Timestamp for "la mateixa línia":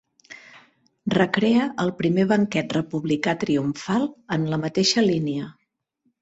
4.55-5.53